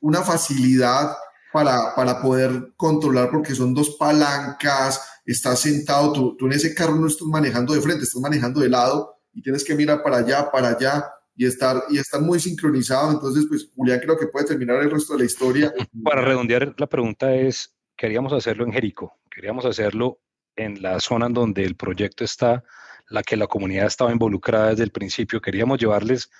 [0.00, 1.16] una facilidad
[1.52, 6.94] para, para, poder controlar porque son dos palancas, estás sentado, tú, tú, en ese carro
[6.94, 10.50] no estás manejando de frente, estás manejando de lado y tienes que mirar para allá,
[10.50, 11.04] para allá
[11.36, 13.10] y estar, y estar muy sincronizado.
[13.10, 15.72] Entonces, pues Julián creo que puede terminar el resto de la historia.
[16.02, 20.20] Para redondear, la pregunta es, queríamos hacerlo en Jericó, queríamos hacerlo
[20.56, 22.64] en la zona en donde el proyecto está,
[23.08, 26.30] la que la comunidad estaba involucrada desde el principio, queríamos llevarles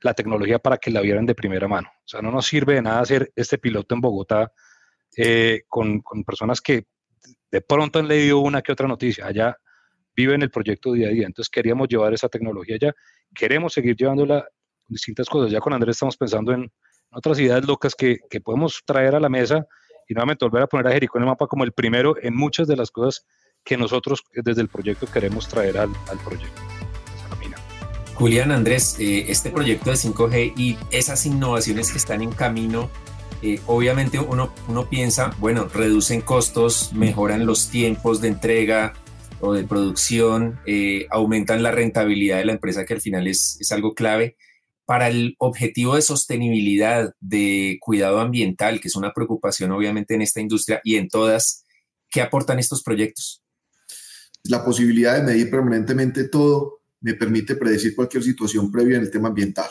[0.00, 1.88] la tecnología para que la vieran de primera mano.
[1.88, 4.52] O sea, no nos sirve de nada hacer este piloto en Bogotá
[5.16, 6.86] eh, con, con, personas que
[7.50, 9.56] de pronto han leído una que otra noticia, allá
[10.14, 11.26] viven el proyecto día a día.
[11.26, 12.94] Entonces queríamos llevar esa tecnología allá,
[13.34, 14.40] queremos seguir llevándola
[14.82, 15.50] con distintas cosas.
[15.50, 16.70] Ya con Andrés estamos pensando en
[17.10, 19.66] otras ideas locas que, que podemos traer a la mesa
[20.08, 22.66] y nuevamente volver a poner a Jericó en el mapa como el primero en muchas
[22.68, 23.26] de las cosas
[23.66, 26.62] que nosotros desde el proyecto queremos traer al, al proyecto.
[28.14, 32.88] Julián Andrés, eh, este proyecto de 5G y esas innovaciones que están en camino,
[33.42, 38.94] eh, obviamente uno, uno piensa, bueno, reducen costos, mejoran los tiempos de entrega
[39.40, 43.70] o de producción, eh, aumentan la rentabilidad de la empresa, que al final es, es
[43.70, 44.38] algo clave.
[44.86, 50.40] Para el objetivo de sostenibilidad, de cuidado ambiental, que es una preocupación obviamente en esta
[50.40, 51.66] industria y en todas,
[52.08, 53.42] ¿qué aportan estos proyectos?
[54.50, 59.28] La posibilidad de medir permanentemente todo me permite predecir cualquier situación previa en el tema
[59.28, 59.68] ambiental.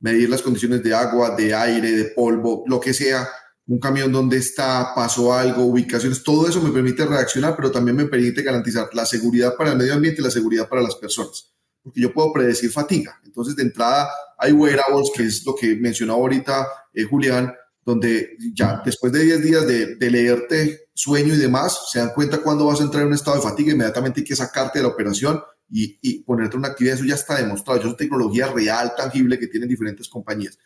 [0.00, 3.28] Medir las condiciones de agua, de aire, de polvo, lo que sea,
[3.66, 8.06] un camión donde está, pasó algo, ubicaciones, todo eso me permite reaccionar, pero también me
[8.06, 11.52] permite garantizar la seguridad para el medio ambiente y la seguridad para las personas.
[11.82, 13.20] Porque yo puedo predecir fatiga.
[13.24, 17.52] Entonces, de entrada, hay wearables, que es lo que mencionaba ahorita eh, Julián,
[17.84, 22.42] donde ya después de 10 días de, de, leerte sueño y demás, se dan cuenta
[22.42, 24.90] cuando vas a entrar en un estado de fatiga, inmediatamente hay que sacarte de la
[24.90, 25.40] operación
[25.70, 29.46] y, y ponerte una actividad, eso ya está demostrado, eso es tecnología real, tangible que
[29.46, 30.58] tienen diferentes compañías.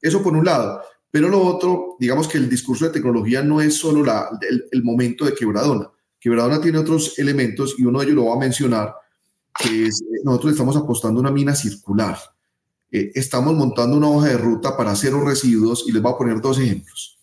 [0.00, 0.82] Eso por un lado.
[1.10, 4.30] Pero lo otro, digamos que el discurso de tecnología no es solo la,
[4.70, 5.90] el, momento de quebradona.
[6.20, 8.94] Quebradona tiene otros elementos y uno de ellos lo va a mencionar,
[9.58, 9.90] que eh,
[10.24, 12.16] nosotros estamos apostando a una mina circular.
[12.92, 16.40] Eh, estamos montando una hoja de ruta para cero residuos y les voy a poner
[16.40, 17.18] dos ejemplos.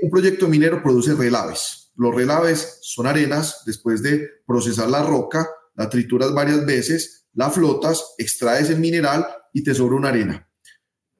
[0.00, 1.92] Un proyecto minero produce relaves.
[1.96, 8.14] Los relaves son arenas, después de procesar la roca, la trituras varias veces, la flotas,
[8.16, 10.48] extraes el mineral y te sobra una arena.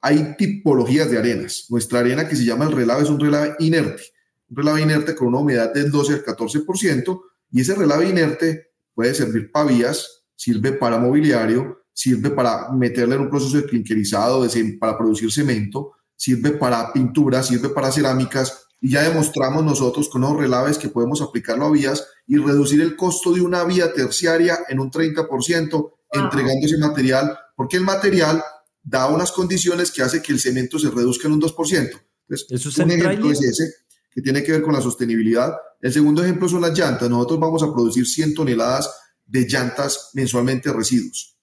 [0.01, 1.67] Hay tipologías de arenas.
[1.69, 4.03] Nuestra arena que se llama el relave es un relave inerte,
[4.49, 7.21] un relave inerte con una humedad del 12 al 14%
[7.53, 13.23] y ese relave inerte puede servir para vías, sirve para mobiliario, sirve para meterle en
[13.23, 14.47] un proceso de clinkerizado,
[14.79, 20.37] para producir cemento, sirve para pintura, sirve para cerámicas, y ya demostramos nosotros con los
[20.37, 24.79] relaves que podemos aplicarlo a vías y reducir el costo de una vía terciaria en
[24.79, 28.45] un 30%, entregando ese material, porque el material
[28.83, 32.03] da unas condiciones que hace que el cemento se reduzca en un 2%.
[32.29, 33.73] Entonces, ¿Eso es un ejemplo es ese,
[34.11, 35.55] que tiene que ver con la sostenibilidad.
[35.81, 37.09] El segundo ejemplo son las llantas.
[37.09, 41.36] Nosotros vamos a producir 100 toneladas de llantas mensualmente residuos.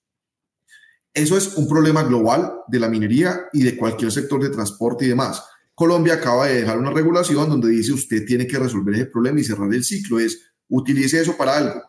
[1.13, 5.09] Eso es un problema global de la minería y de cualquier sector de transporte y
[5.09, 5.43] demás.
[5.75, 9.43] Colombia acaba de dejar una regulación donde dice usted tiene que resolver ese problema y
[9.43, 11.81] cerrar el ciclo, es utilice eso para algo.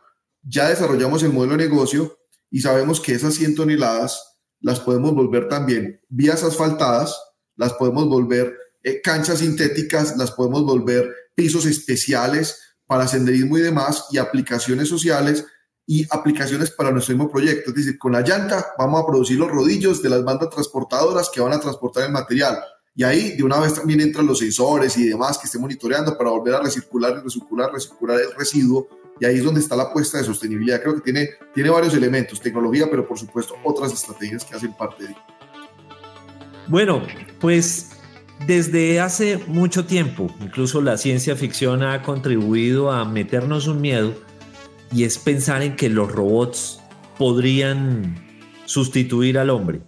[0.42, 2.18] Ya desarrollamos el modelo de negocio
[2.50, 4.20] y sabemos que esas 100 toneladas
[4.60, 7.18] las podemos volver también vías asfaltadas,
[7.56, 14.06] las podemos volver eh, canchas sintéticas, las podemos volver pisos especiales para senderismo y demás
[14.10, 15.46] y aplicaciones sociales
[15.86, 17.70] y aplicaciones para nuestro mismo proyecto.
[17.70, 21.40] Es decir, con la llanta vamos a producir los rodillos de las bandas transportadoras que
[21.40, 22.58] van a transportar el material
[22.96, 26.30] y ahí de una vez también entran los sensores y demás que esté monitoreando para
[26.30, 28.86] volver a recircular y recircular, recircular el residuo.
[29.20, 30.80] Y ahí es donde está la apuesta de sostenibilidad.
[30.80, 35.08] Creo que tiene, tiene varios elementos, tecnología, pero por supuesto otras estrategias que hacen parte
[35.08, 35.16] de
[36.68, 37.02] Bueno,
[37.40, 37.90] pues
[38.46, 44.14] desde hace mucho tiempo, incluso la ciencia ficción ha contribuido a meternos un miedo
[44.94, 46.80] y es pensar en que los robots
[47.18, 48.14] podrían
[48.64, 49.82] sustituir al hombre.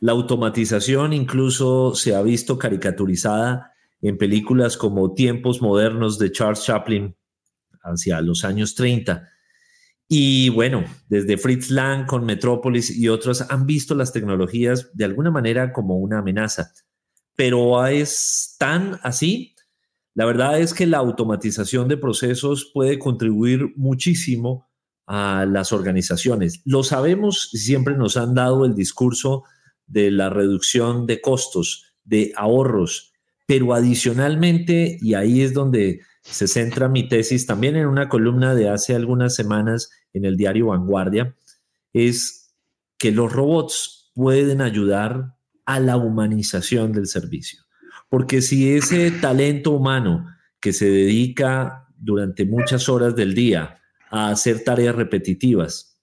[0.00, 7.16] La automatización incluso se ha visto caricaturizada en películas como Tiempos Modernos de Charles Chaplin
[7.82, 9.28] hacia los años 30.
[10.08, 15.30] Y bueno, desde Fritz Lang con Metrópolis y otros han visto las tecnologías de alguna
[15.30, 16.72] manera como una amenaza.
[17.34, 19.54] Pero es tan así.
[20.20, 24.68] La verdad es que la automatización de procesos puede contribuir muchísimo
[25.06, 26.60] a las organizaciones.
[26.66, 29.44] Lo sabemos, siempre nos han dado el discurso
[29.86, 33.14] de la reducción de costos, de ahorros,
[33.46, 38.68] pero adicionalmente, y ahí es donde se centra mi tesis, también en una columna de
[38.68, 41.34] hace algunas semanas en el diario Vanguardia,
[41.94, 42.54] es
[42.98, 47.62] que los robots pueden ayudar a la humanización del servicio.
[48.10, 50.26] Porque si ese talento humano
[50.60, 53.78] que se dedica durante muchas horas del día
[54.10, 55.98] a hacer tareas repetitivas,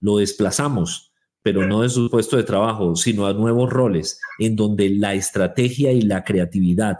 [0.00, 1.12] lo desplazamos,
[1.42, 5.90] pero no de su puesto de trabajo, sino a nuevos roles en donde la estrategia
[5.92, 6.98] y la creatividad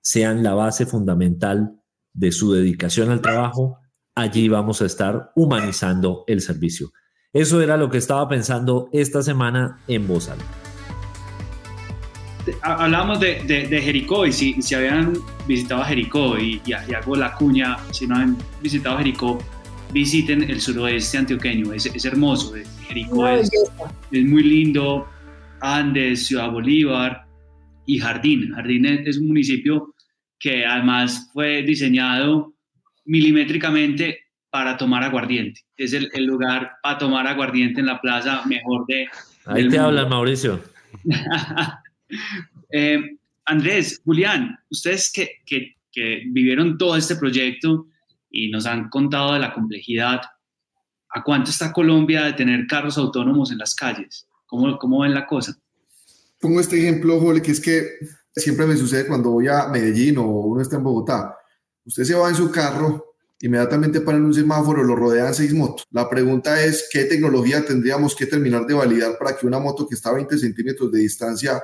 [0.00, 1.80] sean la base fundamental
[2.12, 3.78] de su dedicación al trabajo,
[4.14, 6.90] allí vamos a estar humanizando el servicio.
[7.32, 10.28] Eso era lo que estaba pensando esta semana en Voz
[12.62, 15.14] Hablamos de, de, Jericó y si, si, habían
[15.48, 19.38] visitado Jericó y, y, hago la cuña, si no han visitado Jericó,
[19.92, 22.54] visiten el suroeste antioqueño, es, es hermoso.
[22.86, 23.50] Jericó es,
[24.12, 25.08] es, muy lindo,
[25.60, 27.26] Andes, Ciudad Bolívar
[27.86, 28.52] y Jardín.
[28.54, 29.94] Jardín es un municipio
[30.38, 32.54] que además fue diseñado
[33.04, 34.18] milimétricamente
[34.50, 35.60] para tomar aguardiente.
[35.76, 39.06] Es el, lugar para tomar aguardiente en la plaza mejor de...
[39.46, 40.60] Ahí te habla Mauricio.
[42.70, 45.76] Eh, Andrés, Julián, ustedes que,
[46.30, 47.86] vivieron todo este proyecto
[48.30, 50.20] y nos han contado de la complejidad,
[51.10, 54.26] ¿a cuánto está Colombia de tener carros autónomos en las calles?
[54.46, 55.54] ¿Cómo, cómo ven la cosa?
[56.40, 57.98] Pongo este ejemplo, Jole, que es que
[58.34, 61.36] siempre me sucede cuando voy a Medellín o uno está en Bogotá.
[61.84, 65.86] Usted se va en su carro, inmediatamente en un semáforo, lo rodean seis motos.
[65.90, 69.94] La pregunta es, ¿qué tecnología tendríamos que terminar de validar para que una moto que
[69.94, 71.62] está a 20 centímetros de distancia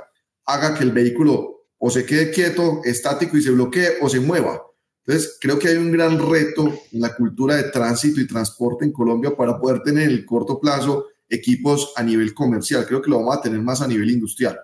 [0.48, 4.62] haga que el vehículo o se quede quieto, estático y se bloquee o se mueva?
[5.06, 8.92] Entonces, creo que hay un gran reto en la cultura de tránsito y transporte en
[8.92, 12.84] Colombia para poder tener en el corto plazo equipos a nivel comercial.
[12.86, 14.58] Creo que lo vamos a tener más a nivel industrial.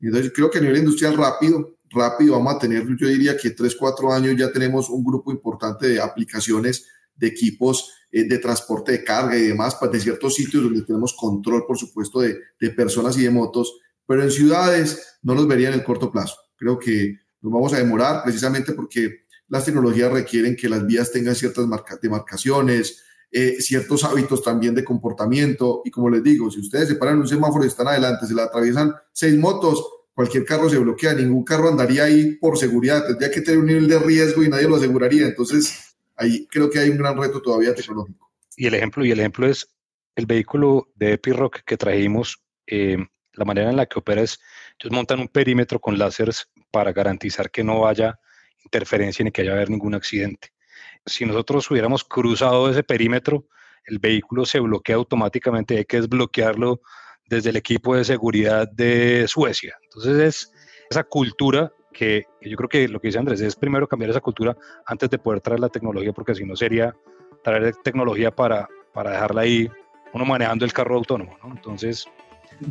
[0.00, 3.76] Entonces, creo que a nivel industrial rápido, rápido vamos a tener, yo diría que tres,
[3.76, 9.04] cuatro años ya tenemos un grupo importante de aplicaciones de equipos eh, de transporte de
[9.04, 13.16] carga y demás, pues, de ciertos sitios donde tenemos control, por supuesto, de, de personas
[13.18, 16.36] y de motos, pero en ciudades no los vería en el corto plazo.
[16.56, 21.34] Creo que nos vamos a demorar precisamente porque las tecnologías requieren que las vías tengan
[21.34, 21.66] ciertas
[22.00, 25.82] demarcaciones, eh, ciertos hábitos también de comportamiento.
[25.84, 28.34] Y como les digo, si ustedes se paran en un semáforo y están adelante, se
[28.34, 29.84] la atraviesan seis motos,
[30.14, 33.88] cualquier carro se bloquea, ningún carro andaría ahí por seguridad, tendría que tener un nivel
[33.88, 35.26] de riesgo y nadie lo aseguraría.
[35.26, 38.30] Entonces, ahí creo que hay un gran reto todavía tecnológico.
[38.56, 39.68] Y el ejemplo, y el ejemplo es
[40.14, 42.96] el vehículo de Epiroc que trajimos, eh,
[43.36, 44.40] la manera en la que opera es,
[44.78, 48.18] ellos montan un perímetro con láseres para garantizar que no haya
[48.64, 50.56] interferencia ni que haya haber ningún accidente
[51.06, 53.46] si nosotros hubiéramos cruzado ese perímetro,
[53.86, 56.80] el vehículo se bloquea automáticamente, hay que desbloquearlo
[57.26, 59.76] desde el equipo de seguridad de Suecia.
[59.84, 60.52] Entonces es
[60.90, 64.56] esa cultura que, yo creo que lo que dice Andrés es primero cambiar esa cultura
[64.84, 66.94] antes de poder traer la tecnología, porque si no sería
[67.42, 69.70] traer tecnología para, para dejarla ahí,
[70.12, 71.36] uno manejando el carro autónomo.
[71.44, 72.06] Entonces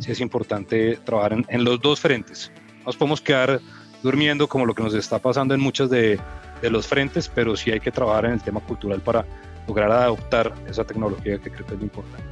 [0.00, 2.50] sí es importante trabajar en, los dos frentes.
[2.84, 3.60] Nos podemos quedar
[4.02, 6.20] durmiendo como lo que nos está pasando en muchas de,
[6.62, 9.26] los frentes, pero sí hay que trabajar en el tema cultural para
[9.68, 12.24] lograr adoptar esa tecnología que creo que es muy importante.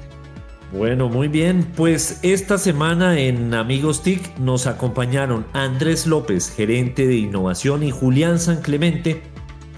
[0.72, 1.64] Bueno, muy bien.
[1.76, 8.40] Pues esta semana en Amigos TIC nos acompañaron Andrés López, gerente de innovación, y Julián
[8.40, 9.22] San Clemente,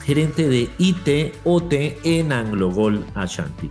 [0.04, 1.72] gerente de ITOT
[2.04, 3.68] en Anglogol Ashanti.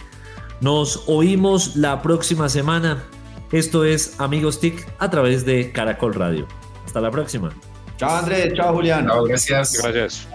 [0.62, 3.04] Nos oímos la próxima semana.
[3.52, 6.48] Esto es Amigos TIC a través de Caracol Radio.
[6.86, 7.52] Hasta la próxima.
[7.98, 9.08] Chao Andrés, chao Julián.
[9.08, 9.82] Chao, gracias.
[9.82, 10.28] Gracias.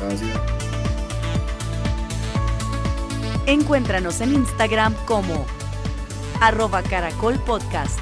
[0.00, 0.30] Gracias.
[3.46, 5.46] Encuéntranos en Instagram como
[6.40, 8.00] arroba caracol podcast.